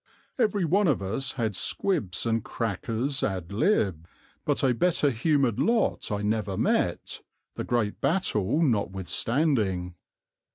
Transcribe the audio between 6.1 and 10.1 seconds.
I never met, the great battle notwithstanding.